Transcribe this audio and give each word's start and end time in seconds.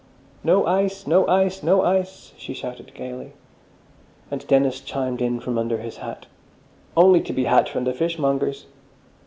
"No 0.43 0.65
ice! 0.65 1.05
No 1.05 1.27
ice! 1.27 1.61
No 1.61 1.83
ice!" 1.83 2.33
she 2.35 2.55
shouted 2.55 2.95
gaily. 2.95 3.33
And 4.31 4.47
Dennis 4.47 4.81
chimed 4.81 5.21
in 5.21 5.39
from 5.39 5.59
under 5.59 5.77
his 5.77 5.97
hat. 5.97 6.25
"Only 6.97 7.21
to 7.21 7.31
be 7.33 7.43
had 7.43 7.69
from 7.69 7.83
the 7.83 7.93
fishmonger's." 7.93 8.65